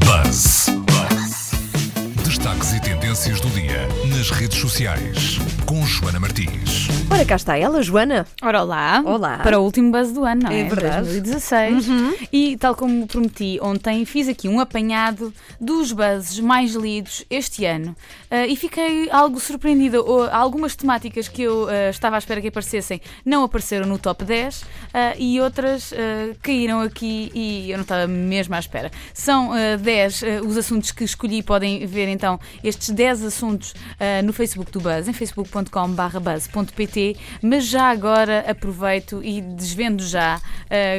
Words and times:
Buzz. 0.00 0.81
Destaques 2.32 2.72
e 2.72 2.80
tendências 2.80 3.42
do 3.42 3.50
dia 3.50 3.86
nas 4.08 4.30
redes 4.30 4.56
sociais 4.58 5.36
com 5.66 5.84
Joana 5.84 6.18
Martins. 6.18 6.88
Ora, 7.10 7.24
cá 7.26 7.36
está 7.36 7.58
ela, 7.58 7.82
Joana. 7.82 8.26
Ora, 8.40 8.62
olá. 8.62 9.02
Olá. 9.04 9.38
Para 9.40 9.60
o 9.60 9.62
último 9.64 9.92
buzz 9.92 10.12
do 10.12 10.24
ano, 10.24 10.44
não 10.44 10.50
é? 10.50 10.60
É 10.60 10.64
verdade. 10.64 11.20
2016. 11.20 11.86
E, 12.32 12.56
tal 12.56 12.74
como 12.74 13.06
prometi 13.06 13.58
ontem, 13.60 14.04
fiz 14.06 14.28
aqui 14.28 14.48
um 14.48 14.60
apanhado 14.60 15.32
dos 15.60 15.92
buzzes 15.92 16.40
mais 16.40 16.72
lidos 16.74 17.22
este 17.28 17.66
ano. 17.66 17.94
Ah, 18.30 18.46
e 18.46 18.56
fiquei 18.56 19.10
algo 19.10 19.38
surpreendida. 19.38 20.00
O- 20.02 20.22
Algumas 20.32 20.74
temáticas 20.74 21.28
que 21.28 21.42
eu 21.42 21.68
ah, 21.68 21.90
estava 21.90 22.16
à 22.16 22.18
espera 22.18 22.40
que 22.40 22.48
aparecessem 22.48 23.00
não 23.26 23.44
apareceram 23.44 23.86
no 23.86 23.98
top 23.98 24.24
10 24.24 24.64
ah, 24.94 25.14
e 25.18 25.38
outras 25.38 25.92
caíram 26.42 26.80
aqui 26.80 27.30
e 27.34 27.70
eu 27.70 27.76
não 27.76 27.82
estava 27.82 28.06
mesmo 28.06 28.54
à 28.54 28.58
espera. 28.58 28.90
São 29.12 29.52
ah, 29.52 29.76
10 29.76 30.22
ah, 30.22 30.26
os 30.46 30.56
assuntos 30.56 30.90
que 30.92 31.04
escolhi. 31.04 31.42
Podem 31.42 31.86
ver 31.86 32.08
então 32.22 32.38
estes 32.62 32.90
10 32.90 33.24
assuntos 33.24 33.74
ah, 33.98 34.22
no 34.22 34.32
Facebook 34.32 34.70
do 34.70 34.80
Buzz, 34.80 35.08
em 35.08 35.12
facebook.com/buzz.pt. 35.12 37.16
Mas 37.42 37.66
já 37.66 37.90
agora 37.90 38.44
aproveito 38.48 39.20
e 39.24 39.40
desvendo 39.40 40.06
já 40.06 40.36
ah, 40.36 40.40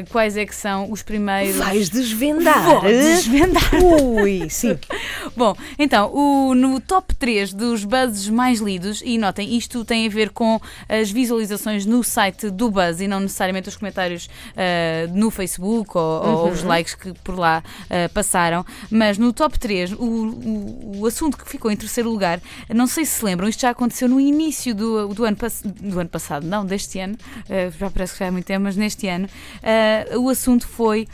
quais 0.09 0.35
é 0.35 0.45
que 0.45 0.53
são 0.53 0.91
os 0.91 1.01
primeiros. 1.01 1.55
Vais 1.55 1.89
desvendar. 1.89 2.65
Vou 2.65 2.81
desvendar. 2.81 3.69
Ui, 3.81 4.49
sim. 4.49 4.77
Bom, 5.35 5.55
então, 5.77 6.11
o- 6.13 6.53
no 6.55 6.79
top 6.79 7.13
3 7.15 7.53
dos 7.53 7.83
buzzes 7.83 8.29
mais 8.29 8.59
lidos, 8.59 9.01
e 9.05 9.17
notem, 9.17 9.55
isto 9.57 9.83
tem 9.85 10.05
a 10.05 10.09
ver 10.09 10.29
com 10.29 10.59
as 10.87 11.09
visualizações 11.11 11.85
no 11.85 12.03
site 12.03 12.49
do 12.49 12.69
Buzz 12.69 13.01
e 13.01 13.07
não 13.07 13.19
necessariamente 13.19 13.69
os 13.69 13.75
comentários 13.75 14.29
ah, 14.55 15.07
no 15.13 15.29
Facebook 15.31 15.97
ou, 15.97 16.25
ou 16.25 16.49
os 16.49 16.63
likes 16.63 16.95
que 16.95 17.13
por 17.23 17.37
lá 17.37 17.63
ah, 17.89 18.09
passaram, 18.13 18.65
mas 18.91 19.17
no 19.17 19.31
top 19.33 19.57
3, 19.59 19.93
o, 19.93 19.95
o- 19.97 20.99
o 21.01 21.05
assunto 21.07 21.37
que 21.37 21.49
ficou 21.49 21.71
em 21.71 21.75
terceiro 21.75 22.09
lugar, 22.09 22.39
não 22.73 22.87
sei 22.87 23.05
se 23.05 23.13
se 23.13 23.25
lembram, 23.25 23.47
isto 23.47 23.61
já 23.61 23.69
aconteceu 23.69 24.07
no 24.09 24.19
início 24.19 24.73
do, 24.73 25.07
do, 25.13 25.23
ano, 25.25 25.37
do 25.81 25.99
ano 25.99 26.09
passado, 26.09 26.45
não, 26.47 26.65
deste 26.65 26.99
ano, 26.99 27.15
ah, 27.49 27.71
já 27.77 27.89
parece 27.89 28.13
que 28.13 28.19
já 28.19 28.25
é 28.25 28.31
muito 28.31 28.45
tempo, 28.45 28.63
mas 28.63 28.75
neste 28.75 29.07
ano, 29.07 29.27
o 30.19 30.29
assunto 30.29 30.67
foi 30.67 31.07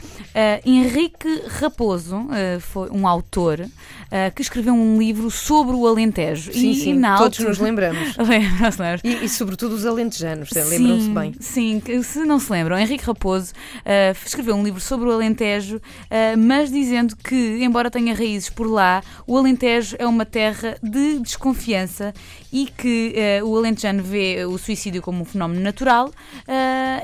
Henrique 0.64 1.42
Raposo, 1.60 2.26
foi 2.60 2.88
um 2.90 3.06
autor 3.06 3.66
ah, 4.10 4.30
que 4.30 4.42
escreveu 4.42 4.74
um 4.74 4.98
livro 4.98 5.30
sobre 5.30 5.74
o 5.74 5.86
Alentejo. 5.86 6.52
Sim, 6.52 6.70
e, 6.70 6.74
sim. 6.74 6.98
e 6.98 7.00
Todos 7.00 7.20
altura- 7.20 7.48
nos 7.50 7.58
lembramos. 7.58 8.16
Lembram-se, 8.18 8.80
lembram-se? 8.82 9.06
E, 9.06 9.24
e 9.24 9.28
sobretudo 9.28 9.74
os 9.74 9.86
alentejanos, 9.86 10.50
lembram-se 10.50 11.04
Sim, 11.04 11.14
bem. 11.14 11.34
Sim, 11.40 11.82
se 12.02 12.20
não 12.20 12.38
se 12.38 12.52
lembram, 12.52 12.78
Henrique 12.78 13.04
Raposo 13.04 13.52
ah, 13.84 14.12
escreveu 14.24 14.54
um 14.54 14.62
livro 14.62 14.80
sobre 14.80 15.08
o 15.08 15.12
Alentejo, 15.12 15.80
ah, 16.10 16.36
mas 16.36 16.70
dizendo 16.70 17.16
que, 17.16 17.58
embora 17.62 17.90
tenha 17.90 18.14
raízes 18.14 18.50
por 18.50 18.66
lá, 18.66 19.02
o 19.26 19.36
Alentejo 19.36 19.96
é 19.98 20.06
uma 20.06 20.24
terra 20.24 20.76
de 20.82 21.18
desconfiança 21.20 22.12
e 22.52 22.66
que 22.66 23.14
o 23.44 23.56
alentejano 23.56 24.02
vê 24.02 24.44
o 24.44 24.58
suicídio 24.58 25.00
como 25.00 25.22
um 25.22 25.24
fenómeno 25.24 25.60
natural, 25.60 26.10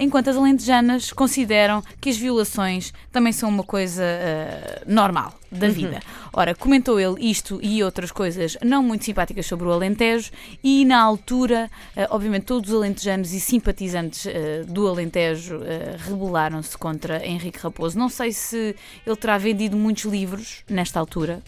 enquanto 0.01 0.29
as 0.29 0.37
alentejanas 0.37 1.13
consideram 1.13 1.83
que 2.01 2.11
as 2.11 2.17
violações 2.17 2.93
também 3.13 3.33
são 3.33 3.49
uma 3.49 3.63
coisa 3.63 4.03
ah, 4.03 4.83
normal 4.87 5.35
da 5.51 5.69
vida. 5.69 6.01
Ora, 6.33 6.55
comentou 6.55 6.99
ele 7.01 7.31
isto 7.31 7.59
e 7.63 7.83
outras 7.83 8.11
coisas 8.11 8.59
não 8.63 8.83
muito 8.83 9.05
simpáticas 9.05 9.47
sobre 9.47 9.67
o 9.67 9.73
Alentejo 9.73 10.31
e 10.63 10.85
na 10.85 11.01
altura, 11.01 11.71
eh, 11.95 12.07
obviamente, 12.11 12.45
todos 12.45 12.71
os 12.71 12.77
alentejanos 12.77 13.33
e 13.33 13.41
simpatizantes 13.41 14.27
eh, 14.27 14.65
do 14.67 14.87
Alentejo 14.87 15.61
rebelaram-se 15.99 16.77
contra 16.77 17.25
Henrique 17.25 17.59
Raposo. 17.59 17.99
Não 17.99 18.09
sei 18.09 18.33
se 18.33 18.75
ele 19.07 19.17
terá 19.17 19.39
vendido 19.39 19.77
muitos 19.77 20.05
livros 20.05 20.63
nesta 20.69 20.99
altura, 21.01 21.43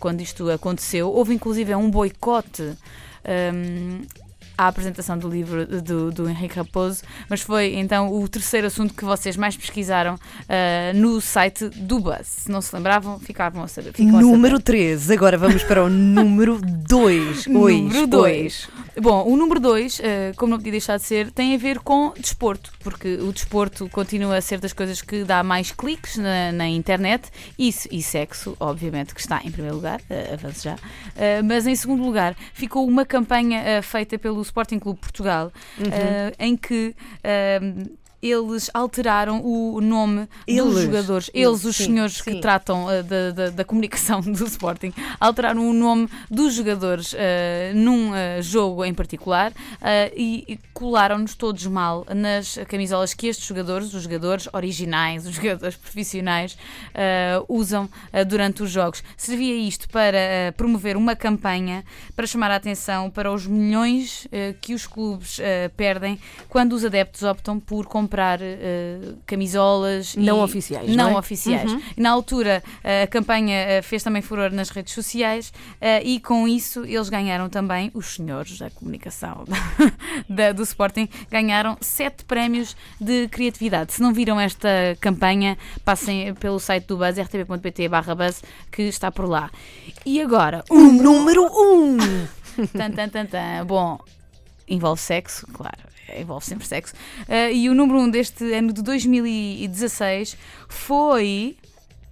quando 0.00 0.20
isto 0.20 0.50
aconteceu. 0.50 1.08
Houve 1.08 1.32
inclusive 1.32 1.74
um 1.74 1.90
boicote. 1.90 2.74
ehm, 3.24 4.02
à 4.56 4.68
apresentação 4.68 5.18
do 5.18 5.28
livro 5.28 5.66
do, 5.82 6.10
do 6.10 6.28
Henrique 6.28 6.56
Raposo, 6.56 7.02
mas 7.28 7.40
foi 7.40 7.74
então 7.74 8.12
o 8.12 8.28
terceiro 8.28 8.66
assunto 8.66 8.94
que 8.94 9.04
vocês 9.04 9.36
mais 9.36 9.56
pesquisaram 9.56 10.18
eh, 10.48 10.92
no 10.94 11.20
site 11.20 11.68
do 11.68 12.00
Buzz. 12.00 12.26
Se 12.26 12.50
não 12.50 12.60
se 12.60 12.74
lembravam, 12.74 13.18
ficavam 13.18 13.62
a 13.62 13.68
saber. 13.68 13.92
ficam 13.92 14.08
a 14.08 14.12
saber. 14.12 14.24
Número 14.24 14.60
13. 14.60 15.12
Agora 15.12 15.38
vamos 15.38 15.62
para 15.64 15.84
o 15.84 15.88
número 15.88 16.60
2. 16.60 17.46
Número 17.48 18.06
2. 18.06 18.68
Bom, 19.00 19.26
o 19.26 19.36
número 19.36 19.60
2, 19.60 20.00
como 20.36 20.52
não 20.52 20.58
podia 20.58 20.72
deixar 20.72 20.96
de 20.96 21.02
ser, 21.02 21.30
tem 21.30 21.54
a 21.54 21.58
ver 21.58 21.80
com 21.80 22.14
desporto, 22.18 22.72
porque 22.80 23.16
o 23.16 23.30
desporto 23.30 23.88
continua 23.90 24.38
a 24.38 24.40
ser 24.40 24.58
das 24.58 24.72
coisas 24.72 25.02
que 25.02 25.22
dá 25.22 25.42
mais 25.42 25.70
cliques 25.70 26.16
na, 26.16 26.50
na 26.52 26.66
internet 26.66 27.30
isso, 27.58 27.88
e 27.90 28.02
sexo, 28.02 28.56
obviamente, 28.58 29.14
que 29.14 29.20
está 29.20 29.40
em 29.44 29.50
primeiro 29.50 29.76
lugar, 29.76 30.00
uh, 30.00 30.34
avanço 30.34 30.64
já. 30.64 30.74
Uh, 30.74 31.44
mas 31.44 31.66
em 31.66 31.74
segundo 31.74 32.02
lugar, 32.02 32.34
ficou 32.54 32.86
uma 32.86 33.04
campanha 33.04 33.78
uh, 33.78 33.82
feita 33.82 34.18
pelo 34.18 34.40
Sporting 34.46 34.78
Clube 34.78 34.98
Portugal, 35.00 35.52
uh, 35.78 36.34
em 36.38 36.56
que. 36.56 36.94
uh, 37.24 38.05
eles 38.22 38.70
alteraram 38.72 39.40
o 39.44 39.80
nome 39.80 40.28
Eles? 40.46 40.64
dos 40.64 40.82
jogadores. 40.82 41.30
Eles, 41.34 41.64
os 41.64 41.76
Sim, 41.76 41.84
senhores 41.86 42.20
que 42.20 42.32
sim. 42.32 42.40
tratam 42.40 42.86
uh, 42.86 43.02
da, 43.02 43.30
da- 43.30 43.50
da 43.50 43.64
comunicação 43.64 44.20
do 44.22 44.44
Sporting, 44.44 44.92
alteraram 45.20 45.68
o 45.68 45.72
nome 45.72 46.08
dos 46.30 46.54
jogadores 46.54 47.12
uh, 47.12 47.16
num 47.74 48.10
uh, 48.10 48.40
jogo 48.40 48.84
em 48.84 48.94
particular 48.94 49.52
e, 50.16 50.44
e 50.48 50.58
colaram-nos 50.72 51.34
todos 51.34 51.66
mal 51.66 52.04
nas 52.14 52.58
camisolas 52.68 53.14
que 53.14 53.26
estes 53.28 53.46
jogadores, 53.46 53.92
os 53.94 54.02
jogadores 54.02 54.48
originais, 54.52 55.26
os 55.26 55.34
jogadores 55.34 55.76
profissionais, 55.76 56.56
usam 57.48 57.88
durante 58.28 58.62
os 58.62 58.70
jogos. 58.70 59.02
Servia 59.16 59.54
isto 59.56 59.88
para 59.88 60.18
promover 60.56 60.96
uma 60.96 61.14
campanha 61.14 61.84
para 62.14 62.26
chamar 62.26 62.50
a 62.50 62.56
atenção 62.56 63.10
para 63.10 63.32
os 63.32 63.46
milhões 63.46 64.26
que 64.60 64.74
os 64.74 64.86
clubes 64.86 65.38
perdem 65.76 66.18
quando 66.48 66.72
os 66.74 66.84
adeptos 66.84 67.22
optam 67.22 67.58
por 67.60 67.86
comprar 67.86 68.05
uh, 68.40 69.16
camisolas 69.26 70.14
Não 70.16 70.38
e- 70.40 70.44
oficiais, 70.44 70.88
não, 70.94 71.10
não 71.10 71.16
é? 71.16 71.18
oficiais. 71.18 71.70
Uhum. 71.72 71.80
Na 71.96 72.10
altura, 72.10 72.62
eh, 72.84 73.02
a 73.02 73.06
campanha 73.06 73.56
eh, 73.56 73.82
fez 73.82 74.02
também 74.02 74.22
furor 74.22 74.50
nas 74.50 74.70
redes 74.70 74.92
sociais 74.94 75.52
e 76.04 76.20
com 76.20 76.46
isso 76.48 76.84
eles 76.84 77.08
ganharam 77.08 77.48
também, 77.48 77.90
os 77.94 78.14
senhores 78.14 78.58
da 78.58 78.70
comunicação 78.70 79.44
da- 80.28 80.52
do 80.52 80.62
Sporting, 80.62 81.08
ganharam 81.30 81.76
sete 81.80 82.24
prémios 82.24 82.76
de 83.00 83.28
criatividade. 83.28 83.92
Se 83.92 84.00
não 84.02 84.12
viram 84.12 84.38
esta 84.40 84.68
campanha, 85.00 85.56
passem 85.84 86.34
pelo 86.34 86.58
site 86.58 86.86
do 86.86 86.96
Buzz, 86.96 87.18
rtp.pt 87.18 87.88
barra 87.88 88.14
Buzz, 88.14 88.42
que 88.70 88.82
está 88.82 89.10
por 89.10 89.26
lá. 89.28 89.50
E 90.04 90.20
agora, 90.20 90.64
O 90.70 90.78
número 90.80 91.44
1. 91.46 91.96
Tan, 92.72 92.90
tan, 92.92 93.08
tan, 93.10 93.26
tan. 93.26 93.64
Bom, 93.66 93.98
envolve 94.66 95.00
sexo, 95.00 95.46
claro, 95.52 95.76
envolve 96.16 96.44
sempre 96.44 96.66
sexo. 96.66 96.94
Ah, 97.28 97.50
e 97.50 97.68
o 97.68 97.74
número 97.74 97.98
1 97.98 98.02
um 98.02 98.10
deste 98.10 98.52
ano 98.52 98.72
de 98.72 98.82
2016 98.82 100.36
foi 100.68 101.56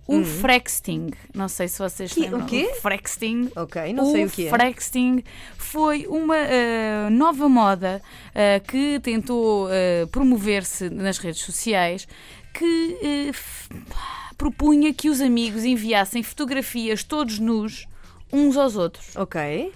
o 0.06 0.22
Frexting. 0.22 1.12
Não 1.34 1.48
sei 1.48 1.66
se 1.68 1.78
vocês 1.78 2.12
Que- 2.12 2.20
lembram. 2.20 2.40
o 2.40 2.46
quê? 2.46 2.70
Frexting. 2.82 3.50
Ok, 3.56 3.92
não 3.92 4.12
sei 4.12 4.24
o 4.26 4.30
que 4.30 4.46
é. 4.46 4.50
Frexting 4.50 5.24
foi 5.56 6.06
uma 6.06 6.36
ah, 6.36 7.10
nova 7.10 7.48
moda 7.48 8.02
ah, 8.34 8.60
que 8.60 9.00
tentou 9.00 9.68
ah, 9.68 10.06
promover-se 10.10 10.90
nas 10.90 11.18
redes 11.18 11.40
sociais 11.40 12.06
que 12.52 13.32
propunha 14.36 14.92
que 14.92 15.08
os 15.08 15.20
amigos 15.20 15.64
enviassem 15.64 16.22
fotografias 16.22 17.02
todos 17.02 17.38
nus 17.38 17.86
uns 18.32 18.56
aos 18.56 18.76
outros. 18.76 19.16
Ok. 19.16 19.72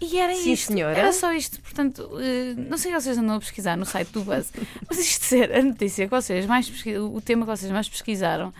E 0.00 0.18
era 0.18 0.34
Sim, 0.34 0.52
isto. 0.52 0.68
senhora. 0.72 0.98
Era 0.98 1.12
só 1.12 1.32
isto. 1.32 1.60
Portanto, 1.60 2.10
eh, 2.20 2.54
não 2.56 2.78
sei 2.78 2.90
se 2.92 3.00
vocês 3.00 3.18
andam 3.18 3.36
a 3.36 3.38
pesquisar 3.38 3.76
no 3.76 3.84
site 3.84 4.08
do 4.12 4.22
Buzz, 4.22 4.50
mas 4.88 4.98
isto 4.98 5.24
ser 5.24 5.52
a 5.54 5.62
notícia 5.62 6.06
que 6.06 6.10
vocês 6.10 6.46
mais 6.46 6.68
pesqui- 6.68 6.96
o 6.98 7.20
tema 7.20 7.44
que 7.44 7.50
vocês 7.50 7.70
mais 7.70 7.88
pesquisaram 7.88 8.52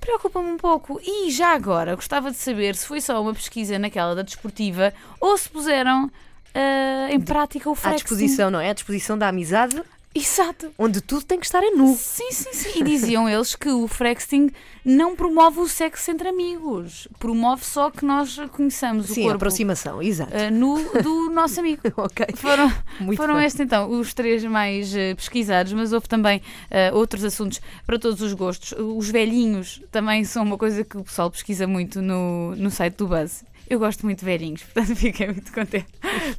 preocupa-me 0.00 0.50
um 0.50 0.56
pouco. 0.56 1.00
E 1.02 1.30
já 1.30 1.52
agora, 1.54 1.94
gostava 1.94 2.30
de 2.30 2.36
saber 2.36 2.74
se 2.74 2.86
foi 2.86 3.00
só 3.00 3.22
uma 3.22 3.32
pesquisa 3.32 3.78
naquela 3.78 4.14
da 4.16 4.22
desportiva 4.22 4.92
ou 5.20 5.38
se 5.38 5.48
puseram 5.48 6.10
eh, 6.54 7.08
em 7.14 7.20
prática 7.20 7.68
o 7.70 7.72
À 7.72 7.76
flexing. 7.76 7.96
disposição, 8.04 8.50
não 8.50 8.60
é? 8.60 8.70
À 8.70 8.72
disposição 8.74 9.16
da 9.16 9.28
amizade, 9.28 9.80
Exato. 10.14 10.70
onde 10.78 11.00
tudo 11.00 11.24
tem 11.24 11.38
que 11.40 11.46
estar 11.46 11.62
a 11.62 11.70
nu. 11.70 11.94
Sim, 11.98 12.30
sim, 12.30 12.52
sim. 12.52 12.80
E 12.80 12.82
diziam 12.84 13.28
eles 13.28 13.54
que 13.56 13.68
o 13.70 13.88
Frexting 13.88 14.50
não 14.84 15.16
promove 15.16 15.60
o 15.60 15.68
sexo 15.68 16.10
entre 16.10 16.28
amigos. 16.28 17.08
Promove 17.18 17.64
só 17.64 17.90
que 17.90 18.04
nós 18.04 18.36
conheçamos 18.52 19.08
o 19.10 19.14
Sim, 19.14 19.20
a 19.20 19.24
corpo 19.24 19.36
aproximação, 19.36 20.02
exato. 20.02 20.34
eh, 20.34 20.50
nu 20.50 20.76
do 21.02 21.30
nosso 21.30 21.60
amigo. 21.60 21.82
ok. 21.96 22.26
Foram, 22.34 22.72
Muito 23.00 23.16
foram 23.16 23.36
bem. 23.36 23.46
estes 23.46 23.60
então 23.60 23.90
os 23.90 24.12
três 24.12 24.44
mais 24.44 24.94
eh, 24.94 25.14
pesquisados, 25.14 25.72
mas 25.72 25.92
houve 25.92 26.08
também 26.08 26.42
eh, 26.70 26.92
outros 26.92 27.24
assuntos 27.24 27.60
para 27.86 27.98
todos 27.98 28.20
os 28.20 28.32
gostos. 28.34 28.72
Os 28.78 29.08
velhinhos 29.08 29.82
também 29.90 30.24
são 30.24 30.42
uma 30.42 30.58
coisa 30.58 30.84
que 30.84 30.98
o 30.98 31.04
pessoal 31.04 31.30
pesquisa 31.30 31.66
muito 31.66 32.02
no, 32.02 32.54
no 32.56 32.70
site 32.70 32.96
do 32.96 33.06
Buzz. 33.06 33.44
Eu 33.72 33.78
gosto 33.78 34.04
muito 34.04 34.18
de 34.18 34.24
velhinhos, 34.26 34.62
portanto 34.74 34.94
fiquei 34.96 35.28
muito 35.28 35.50
contente 35.50 35.86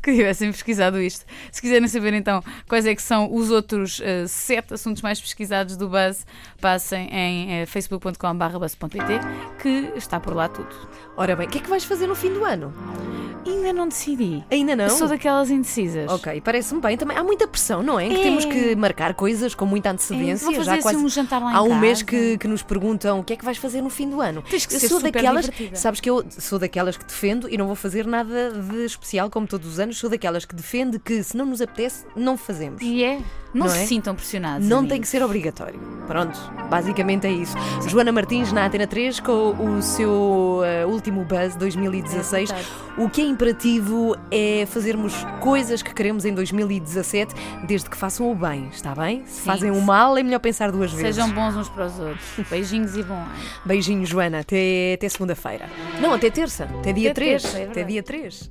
que 0.03 0.13
tivessem 0.13 0.51
pesquisado 0.51 1.01
isto. 1.01 1.25
Se 1.51 1.59
quiserem 1.59 1.88
saber 1.88 2.13
então 2.13 2.44
quais 2.68 2.85
é 2.85 2.94
que 2.94 3.01
são 3.01 3.33
os 3.33 3.50
outros 3.50 4.00
uh, 4.00 4.27
sete 4.27 4.75
assuntos 4.75 5.01
mais 5.01 5.19
pesquisados 5.19 5.75
do 5.75 5.89
Buzz, 5.89 6.27
passem 6.62 7.09
em 7.12 7.63
uh, 7.63 7.68
facebook.com.br 7.68 8.44
que 9.59 9.91
está 9.95 10.19
por 10.19 10.35
lá 10.35 10.47
tudo. 10.47 10.69
Ora 11.18 11.35
bem, 11.35 11.47
o 11.47 11.50
que 11.50 11.57
é 11.57 11.62
que 11.62 11.69
vais 11.69 11.83
fazer 11.83 12.06
no 12.06 12.13
fim 12.15 12.31
do 12.31 12.45
ano? 12.45 12.71
Ainda 13.45 13.74
não 13.74 13.88
decidi. 13.88 14.44
Ainda 14.50 14.75
não? 14.75 14.89
Sou 14.89 15.07
daquelas 15.07 15.50
indecisas. 15.50 16.09
Ok, 16.12 16.39
parece-me 16.41 16.79
bem. 16.81 16.95
Também 16.97 17.18
há 17.18 17.24
muita 17.24 17.45
pressão, 17.47 17.83
não 17.83 18.00
é? 18.00 18.06
Em 18.06 18.09
que 18.09 18.15
É. 18.21 18.24
temos 18.24 18.45
que 18.45 18.75
marcar 18.75 19.13
coisas 19.15 19.53
com 19.53 19.65
muita 19.65 19.89
É, 19.89 19.91
antecedência. 19.91 20.47
fazer 20.47 20.63
já 20.63 20.74
assim 20.74 20.81
quase 20.81 20.97
um 20.97 21.09
jantar 21.09 21.41
lá 21.41 21.51
em 21.51 21.56
Há 21.56 21.62
um 21.62 21.69
casa. 21.69 21.81
mês 21.81 22.01
que, 22.01 22.38
que 22.38 22.47
nos 22.47 22.63
perguntam 22.63 23.19
o 23.19 23.24
que 23.24 23.33
é 23.33 23.36
que 23.36 23.44
vais 23.44 23.57
fazer 23.57 23.81
no 23.81 23.89
fim 23.89 24.09
do 24.09 24.21
ano. 24.21 24.41
Tens 24.50 24.65
que 24.65 24.75
eu 24.75 24.79
ser 24.79 24.88
sou 24.88 25.01
daquelas, 25.01 25.45
divertida. 25.45 25.75
sabes 25.75 26.00
que 26.00 26.09
eu 26.09 26.24
sou 26.29 26.57
daquelas 26.57 26.95
que 26.95 27.03
defendo 27.23 27.47
e 27.49 27.57
não 27.57 27.65
vou 27.67 27.75
fazer 27.75 28.05
nada 28.05 28.51
de 28.51 28.85
especial 28.85 29.29
como 29.29 29.47
todos 29.47 29.67
os 29.67 29.79
anos. 29.79 29.97
Sou 29.97 30.09
daquelas 30.09 30.43
que 30.43 30.53
defende 30.53 30.99
que 30.99 31.23
se 31.23 31.37
não 31.37 31.45
nos 31.45 31.61
apetece, 31.61 32.05
não 32.15 32.35
fazemos. 32.37 32.81
E 32.81 33.03
é. 33.03 33.19
Não, 33.53 33.67
Não 33.67 33.69
se 33.71 33.83
é? 33.83 33.85
sintam 33.85 34.15
pressionados. 34.15 34.67
Não 34.67 34.79
amigos. 34.79 34.93
tem 34.93 35.01
que 35.01 35.07
ser 35.07 35.21
obrigatório. 35.21 35.79
Pronto, 36.07 36.35
basicamente 36.71 37.27
é 37.27 37.31
isso. 37.31 37.55
Joana 37.87 38.11
Martins 38.11 38.51
na 38.51 38.65
Antena 38.65 38.87
3 38.87 39.19
com 39.19 39.51
o 39.51 39.79
seu 39.79 40.61
eh, 40.65 40.85
último 40.87 41.23
Buzz 41.23 41.55
2016. 41.55 42.49
É 42.49 42.55
o 42.97 43.07
que 43.07 43.21
é 43.21 43.25
imperativo 43.25 44.15
é 44.31 44.65
fazermos 44.65 45.13
coisas 45.39 45.83
que 45.83 45.93
queremos 45.93 46.25
em 46.25 46.33
2017, 46.33 47.35
desde 47.67 47.89
que 47.91 47.95
façam 47.95 48.31
o 48.31 48.33
bem, 48.33 48.69
está 48.71 48.95
bem? 48.95 49.23
Se 49.27 49.41
Sim. 49.41 49.45
fazem 49.45 49.69
o 49.71 49.79
mal, 49.81 50.17
é 50.17 50.23
melhor 50.23 50.39
pensar 50.39 50.71
duas 50.71 50.91
vezes. 50.91 51.15
Sejam 51.15 51.29
bons 51.31 51.55
uns 51.55 51.69
para 51.69 51.85
os 51.85 51.99
outros. 51.99 52.49
Beijinhos 52.49 52.97
e 52.97 53.03
bom 53.03 53.13
ano. 53.13 53.31
Beijinho, 53.63 54.03
Joana. 54.03 54.39
Até, 54.39 54.93
até 54.95 55.07
segunda-feira. 55.09 55.69
Não, 56.01 56.11
até 56.11 56.31
terça. 56.31 56.63
Até 56.79 56.91
dia 56.91 57.02
Até 57.11 57.13
3. 57.13 57.41
terça, 57.41 57.59
é 57.59 57.67
até 57.67 57.83
dia 57.83 58.03
3. 58.03 58.50